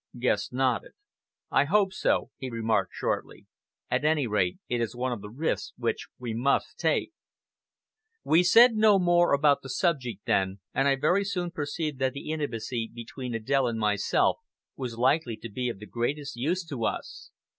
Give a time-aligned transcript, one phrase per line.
[0.17, 0.93] Guest nodded.
[1.51, 3.45] "I hope so," he remarked shortly.
[3.91, 7.11] "At any rate, it is one of the risks which we must take."
[8.23, 12.31] We said no more about the subject then, and I very soon perceived that the
[12.31, 14.39] intimacy between Adèle and myself
[14.75, 17.29] was likely to be of the greatest use to us.